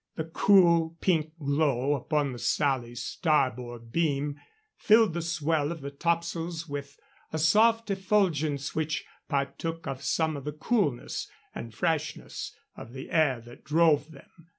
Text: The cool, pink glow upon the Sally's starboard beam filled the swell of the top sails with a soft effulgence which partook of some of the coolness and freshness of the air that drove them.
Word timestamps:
The 0.15 0.23
cool, 0.23 0.97
pink 0.99 1.37
glow 1.37 1.93
upon 1.93 2.31
the 2.31 2.39
Sally's 2.39 3.03
starboard 3.03 3.91
beam 3.91 4.39
filled 4.75 5.13
the 5.13 5.21
swell 5.21 5.71
of 5.71 5.81
the 5.81 5.91
top 5.91 6.23
sails 6.23 6.67
with 6.67 6.99
a 7.31 7.37
soft 7.37 7.91
effulgence 7.91 8.73
which 8.73 9.05
partook 9.29 9.85
of 9.85 10.01
some 10.01 10.35
of 10.35 10.43
the 10.43 10.53
coolness 10.53 11.29
and 11.53 11.71
freshness 11.71 12.55
of 12.75 12.93
the 12.93 13.11
air 13.11 13.41
that 13.41 13.63
drove 13.63 14.09
them. 14.09 14.47